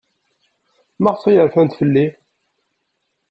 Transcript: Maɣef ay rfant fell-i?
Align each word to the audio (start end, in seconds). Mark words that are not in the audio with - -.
Maɣef 1.01 1.23
ay 1.23 1.37
rfant 1.47 1.77
fell-i? 1.79 2.05